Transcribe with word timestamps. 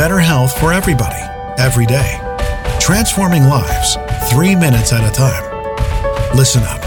better 0.00 0.18
health 0.18 0.58
for 0.58 0.72
everybody, 0.72 1.20
every 1.58 1.84
day. 1.84 2.18
Transforming 2.80 3.44
lives, 3.44 3.98
three 4.30 4.56
minutes 4.56 4.94
at 4.94 5.06
a 5.06 5.12
time. 5.14 5.44
Listen 6.34 6.62
up. 6.62 6.80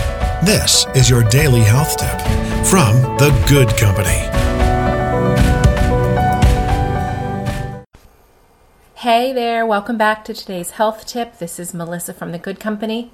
This 0.43 0.87
is 0.95 1.11
your 1.11 1.21
daily 1.25 1.59
health 1.59 1.95
tip 1.95 2.19
from 2.65 2.95
The 3.19 3.29
Good 3.47 3.69
Company. 3.77 4.17
Hey 8.95 9.31
there, 9.31 9.63
welcome 9.63 9.99
back 9.99 10.25
to 10.25 10.33
today's 10.33 10.71
health 10.71 11.05
tip. 11.05 11.37
This 11.37 11.59
is 11.59 11.71
Melissa 11.71 12.15
from 12.15 12.31
The 12.31 12.39
Good 12.39 12.59
Company. 12.59 13.11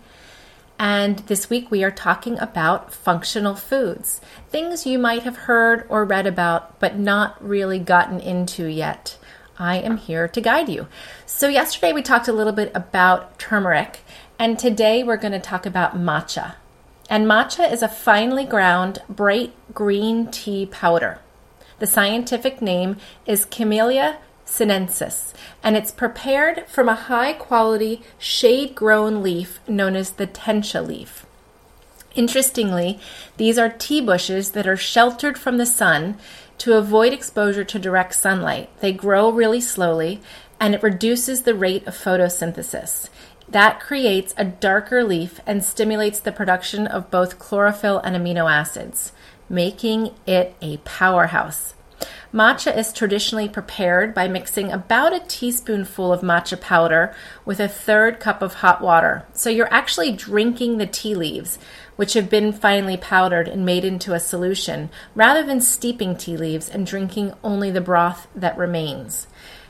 And 0.80 1.20
this 1.28 1.50
week 1.50 1.70
we 1.70 1.84
are 1.84 1.92
talking 1.92 2.40
about 2.40 2.94
functional 2.94 3.56
foods, 3.56 4.22
things 4.48 4.86
you 4.86 4.98
might 4.98 5.24
have 5.24 5.40
heard 5.40 5.86
or 5.90 6.06
read 6.06 6.26
about, 6.26 6.80
but 6.80 6.98
not 6.98 7.36
really 7.46 7.80
gotten 7.80 8.22
into 8.22 8.68
yet. 8.68 9.18
I 9.60 9.76
am 9.76 9.98
here 9.98 10.30
to 10.30 10.40
guide 10.40 10.70
you. 10.70 10.88
So, 11.26 11.50
yesterday 11.50 11.92
we 11.92 12.02
talked 12.02 12.30
a 12.30 12.34
little 12.34 12.54
bit 12.54 12.72
about 12.74 13.38
turmeric, 13.38 14.00
and 14.40 14.58
today 14.58 15.04
we're 15.04 15.18
going 15.18 15.34
to 15.34 15.40
talk 15.40 15.66
about 15.66 15.98
matcha. 15.98 16.56
And 17.10 17.26
matcha 17.26 17.70
is 17.70 17.84
a 17.84 17.90
finely 17.90 18.46
ground 18.46 19.00
bright 19.10 19.54
green 19.74 20.32
tea 20.32 20.66
powder. 20.66 21.20
The 21.80 21.88
scientific 21.88 22.62
name 22.62 22.96
is 23.26 23.46
Camellia 23.46 24.20
sinensis, 24.46 25.34
and 25.62 25.76
it's 25.76 25.92
prepared 25.92 26.66
from 26.70 26.88
a 26.88 26.96
high 26.96 27.34
quality 27.34 28.02
shade 28.18 28.76
grown 28.76 29.22
leaf 29.22 29.60
known 29.68 29.98
as 29.98 30.12
the 30.12 30.28
tencha 30.28 30.86
leaf. 30.86 31.26
Interestingly, 32.16 33.00
these 33.38 33.58
are 33.58 33.70
tea 33.70 34.02
bushes 34.02 34.52
that 34.52 34.68
are 34.68 34.78
sheltered 34.78 35.38
from 35.38 35.58
the 35.58 35.66
sun 35.66 36.18
to 36.60 36.76
avoid 36.76 37.14
exposure 37.14 37.64
to 37.64 37.80
direct 37.80 38.16
sunlight. 38.16 38.70
They 38.80 38.92
grow 38.92 39.30
really 39.30 39.62
slowly 39.62 40.22
and 40.60 40.76
it 40.76 40.84
reduces 40.84 41.44
the 41.44 41.56
rate 41.56 41.88
of 41.88 41.96
photosynthesis. 41.96 43.10
That 43.48 43.80
creates 43.80 44.34
a 44.38 44.46
darker 44.46 45.04
leaf 45.04 45.40
and 45.46 45.64
stimulates 45.64 46.20
the 46.20 46.32
production 46.32 46.86
of 46.86 47.10
both 47.10 47.40
chlorophyll 47.40 48.00
and 48.00 48.16
amino 48.16 48.52
acids, 48.52 49.12
making 49.50 50.14
it 50.28 50.56
a 50.62 50.78
powerhouse. 50.78 51.74
Matcha 52.34 52.76
is 52.78 52.94
traditionally 52.94 53.50
prepared 53.50 54.14
by 54.14 54.28
mixing 54.28 54.72
about 54.72 55.14
a 55.14 55.20
teaspoonful 55.20 56.14
of 56.14 56.22
matcha 56.22 56.60
powder 56.60 57.16
with 57.44 57.60
a 57.60 57.68
third 57.68 58.20
cup 58.20 58.42
of 58.42 58.56
hot 58.56 58.82
water. 58.82 59.26
So 59.34 59.50
you're 59.50 59.74
actually 59.74 60.12
drinking 60.12 60.78
the 60.78 60.86
tea 60.86 61.16
leaves, 61.16 61.58
which 61.96 62.14
have 62.14 62.30
been 62.30 62.54
finely 62.54 62.98
powdered 62.98 63.48
and 63.48 63.66
made 63.66 63.84
into 63.84 64.14
a 64.14 64.20
solution, 64.20 64.90
rather 65.16 65.44
than 65.44 65.60
steeping 65.60 66.16
tea 66.16 66.38
leaves 66.38 66.70
and 66.70 66.86
drinking 66.86 67.34
only 67.44 67.72
the 67.72 67.82
broth 67.82 68.28
that 68.36 68.58
remains. 68.58 69.28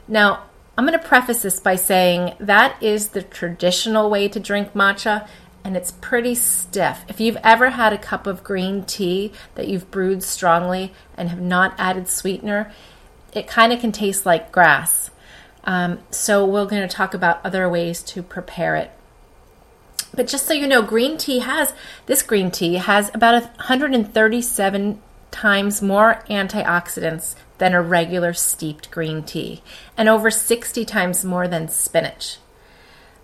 Now, 0.07 0.43
I'm 0.77 0.85
going 0.85 0.97
to 0.97 1.05
preface 1.05 1.41
this 1.41 1.59
by 1.59 1.75
saying 1.75 2.35
that 2.39 2.81
is 2.81 3.09
the 3.09 3.21
traditional 3.21 4.09
way 4.09 4.29
to 4.29 4.39
drink 4.39 4.73
matcha, 4.73 5.27
and 5.63 5.75
it's 5.75 5.91
pretty 5.91 6.35
stiff. 6.35 7.03
If 7.07 7.19
you've 7.19 7.37
ever 7.43 7.71
had 7.71 7.93
a 7.93 7.97
cup 7.97 8.27
of 8.27 8.43
green 8.43 8.83
tea 8.83 9.31
that 9.55 9.67
you've 9.67 9.91
brewed 9.91 10.23
strongly 10.23 10.93
and 11.17 11.29
have 11.29 11.41
not 11.41 11.75
added 11.77 12.07
sweetener, 12.07 12.71
it 13.33 13.47
kind 13.47 13.71
of 13.71 13.79
can 13.79 13.91
taste 13.91 14.25
like 14.25 14.51
grass. 14.51 15.11
Um, 15.65 15.99
so, 16.09 16.45
we're 16.45 16.65
going 16.65 16.87
to 16.87 16.95
talk 16.95 17.13
about 17.13 17.45
other 17.45 17.69
ways 17.69 18.01
to 18.03 18.23
prepare 18.23 18.75
it. 18.75 18.91
But 20.13 20.27
just 20.27 20.45
so 20.47 20.53
you 20.53 20.67
know, 20.67 20.81
green 20.81 21.17
tea 21.17 21.39
has 21.39 21.73
this 22.05 22.23
green 22.23 22.49
tea 22.49 22.75
has 22.75 23.11
about 23.13 23.43
137 23.43 25.01
times 25.31 25.81
more 25.81 26.23
antioxidants 26.29 27.35
than 27.59 27.73
a 27.73 27.81
regular 27.81 28.33
steeped 28.33 28.89
green 28.89 29.21
tea, 29.21 29.61
and 29.97 30.09
over 30.09 30.31
60 30.31 30.85
times 30.85 31.23
more 31.23 31.47
than 31.47 31.67
spinach. 31.67 32.37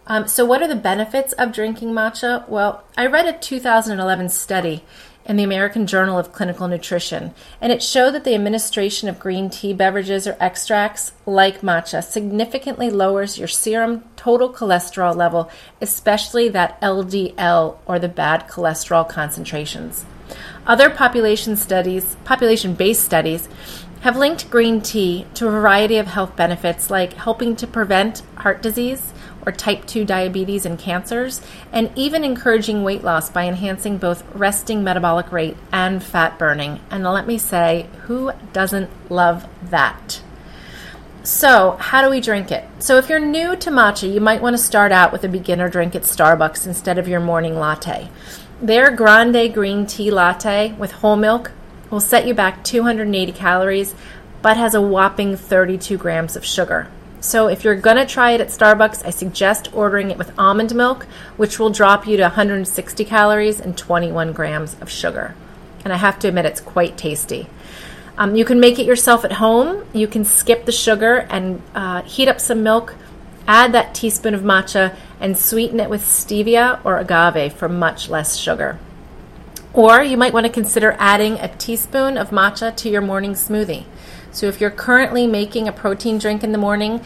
Um, 0.07 0.27
so, 0.27 0.45
what 0.45 0.61
are 0.61 0.67
the 0.67 0.75
benefits 0.75 1.33
of 1.33 1.51
drinking 1.51 1.91
matcha? 1.91 2.47
Well, 2.47 2.83
I 2.95 3.07
read 3.07 3.25
a 3.25 3.37
2011 3.37 4.29
study 4.29 4.83
in 5.25 5.37
the 5.37 5.43
American 5.43 5.87
Journal 5.87 6.19
of 6.19 6.31
Clinical 6.31 6.67
Nutrition, 6.67 7.33
and 7.59 7.71
it 7.71 7.81
showed 7.81 8.11
that 8.11 8.23
the 8.23 8.35
administration 8.35 9.09
of 9.09 9.19
green 9.19 9.49
tea 9.49 9.73
beverages 9.73 10.27
or 10.27 10.37
extracts 10.39 11.13
like 11.25 11.61
matcha 11.61 12.03
significantly 12.03 12.91
lowers 12.91 13.39
your 13.39 13.47
serum 13.47 14.03
total 14.15 14.53
cholesterol 14.53 15.15
level, 15.15 15.49
especially 15.81 16.49
that 16.49 16.79
LDL 16.81 17.77
or 17.87 17.97
the 17.97 18.07
bad 18.07 18.47
cholesterol 18.47 19.07
concentrations. 19.09 20.05
Other 20.67 20.91
population 20.91 21.55
studies, 21.55 22.15
population-based 22.23 23.03
studies, 23.03 23.49
have 24.01 24.17
linked 24.17 24.51
green 24.51 24.81
tea 24.81 25.25
to 25.33 25.47
a 25.47 25.51
variety 25.51 25.97
of 25.97 26.05
health 26.05 26.35
benefits 26.35 26.91
like 26.91 27.13
helping 27.13 27.55
to 27.55 27.65
prevent 27.65 28.21
heart 28.35 28.61
disease, 28.61 29.13
or 29.45 29.51
type 29.51 29.85
2 29.85 30.05
diabetes 30.05 30.65
and 30.65 30.79
cancers, 30.79 31.41
and 31.71 31.91
even 31.95 32.23
encouraging 32.23 32.83
weight 32.83 33.03
loss 33.03 33.29
by 33.29 33.47
enhancing 33.47 33.97
both 33.97 34.23
resting 34.33 34.83
metabolic 34.83 35.31
rate 35.31 35.57
and 35.71 36.03
fat 36.03 36.37
burning. 36.39 36.79
And 36.89 37.03
let 37.03 37.27
me 37.27 37.37
say, 37.37 37.87
who 38.03 38.31
doesn't 38.53 38.89
love 39.11 39.47
that? 39.69 40.21
So, 41.23 41.71
how 41.79 42.03
do 42.03 42.09
we 42.11 42.21
drink 42.21 42.51
it? 42.51 42.63
So, 42.77 42.97
if 42.97 43.09
you're 43.09 43.19
new 43.19 43.55
to 43.55 43.71
matcha, 43.71 44.11
you 44.11 44.21
might 44.21 44.43
want 44.43 44.55
to 44.55 44.61
start 44.61 44.91
out 44.91 45.11
with 45.11 45.23
a 45.23 45.27
beginner 45.27 45.69
drink 45.69 45.95
at 45.95 46.03
Starbucks 46.03 46.67
instead 46.67 46.99
of 46.99 47.07
your 47.07 47.19
morning 47.19 47.57
latte. 47.57 48.09
Their 48.61 48.91
grande 48.91 49.51
green 49.51 49.87
tea 49.87 50.11
latte 50.11 50.73
with 50.73 50.91
whole 50.91 51.15
milk 51.15 51.51
will 51.89 51.99
set 51.99 52.27
you 52.27 52.35
back 52.35 52.63
280 52.63 53.31
calories, 53.31 53.95
but 54.43 54.55
has 54.55 54.75
a 54.75 54.81
whopping 54.81 55.35
32 55.35 55.97
grams 55.97 56.35
of 56.35 56.45
sugar. 56.45 56.87
So 57.25 57.47
if 57.47 57.63
you're 57.63 57.73
going 57.73 57.97
to 57.97 58.05
try 58.05 58.31
it 58.33 58.41
at 58.41 58.49
Starbucks, 58.49 59.03
I 59.03 59.09
suggest 59.09 59.73
ordering 59.73 60.11
it 60.11 60.17
with 60.19 60.31
almond 60.37 60.75
milk, 60.75 61.07
which 61.37 61.57
will 61.57 61.71
drop 61.71 62.05
you 62.05 62.17
to 62.17 62.23
160 62.23 63.03
calories 63.03 63.59
and 63.59 63.75
21 63.75 64.31
grams 64.31 64.79
of 64.79 64.91
sugar. 64.91 65.33
And 65.83 65.91
I 65.91 65.97
have 65.97 66.19
to 66.19 66.27
admit, 66.27 66.45
it's 66.45 66.61
quite 66.61 66.99
tasty. 66.99 67.47
Um, 68.15 68.35
you 68.35 68.45
can 68.45 68.59
make 68.59 68.77
it 68.77 68.85
yourself 68.85 69.25
at 69.25 69.31
home. 69.31 69.87
You 69.91 70.07
can 70.07 70.23
skip 70.23 70.65
the 70.65 70.71
sugar 70.71 71.25
and 71.31 71.63
uh, 71.73 72.03
heat 72.03 72.27
up 72.27 72.39
some 72.39 72.61
milk, 72.61 72.93
add 73.47 73.71
that 73.71 73.95
teaspoon 73.95 74.35
of 74.35 74.41
matcha, 74.41 74.95
and 75.19 75.35
sweeten 75.35 75.79
it 75.79 75.89
with 75.89 76.03
stevia 76.03 76.79
or 76.85 76.99
agave 76.99 77.53
for 77.53 77.67
much 77.67 78.07
less 78.07 78.37
sugar. 78.37 78.77
Or 79.75 80.01
you 80.01 80.15
might 80.15 80.31
want 80.31 80.45
to 80.45 80.51
consider 80.51 80.95
adding 80.97 81.33
a 81.33 81.49
teaspoon 81.49 82.17
of 82.17 82.29
matcha 82.29 82.73
to 82.77 82.89
your 82.89 83.01
morning 83.01 83.33
smoothie. 83.33 83.83
So 84.31 84.47
if 84.47 84.61
you're 84.61 84.71
currently 84.71 85.27
making 85.27 85.67
a 85.67 85.73
protein 85.73 86.17
drink 86.17 86.45
in 86.45 86.53
the 86.53 86.57
morning, 86.57 87.01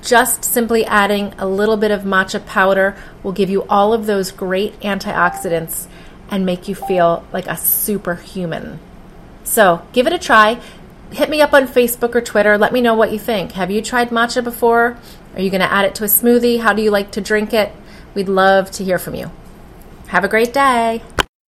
just 0.00 0.42
simply 0.42 0.86
adding 0.86 1.34
a 1.36 1.46
little 1.46 1.76
bit 1.76 1.90
of 1.90 2.02
matcha 2.02 2.44
powder 2.46 2.96
will 3.22 3.32
give 3.32 3.50
you 3.50 3.64
all 3.64 3.92
of 3.92 4.06
those 4.06 4.30
great 4.30 4.80
antioxidants 4.80 5.88
and 6.30 6.46
make 6.46 6.68
you 6.68 6.74
feel 6.74 7.26
like 7.34 7.46
a 7.46 7.56
superhuman. 7.56 8.78
So 9.44 9.86
give 9.92 10.06
it 10.06 10.14
a 10.14 10.18
try. 10.18 10.58
Hit 11.12 11.28
me 11.28 11.42
up 11.42 11.52
on 11.52 11.68
Facebook 11.68 12.14
or 12.14 12.22
Twitter. 12.22 12.56
Let 12.56 12.72
me 12.72 12.80
know 12.80 12.94
what 12.94 13.12
you 13.12 13.18
think. 13.18 13.52
Have 13.52 13.70
you 13.70 13.82
tried 13.82 14.08
matcha 14.08 14.42
before? 14.42 14.96
Are 15.34 15.42
you 15.42 15.50
going 15.50 15.60
to 15.60 15.70
add 15.70 15.84
it 15.84 15.94
to 15.96 16.04
a 16.04 16.08
smoothie? 16.08 16.60
How 16.60 16.72
do 16.72 16.80
you 16.80 16.90
like 16.90 17.10
to 17.12 17.20
drink 17.20 17.52
it? 17.52 17.72
We'd 18.14 18.30
love 18.30 18.70
to 18.72 18.84
hear 18.84 18.98
from 18.98 19.14
you. 19.14 19.30
Have 20.08 20.24
a 20.24 20.28
great 20.28 20.54
day. 20.54 21.02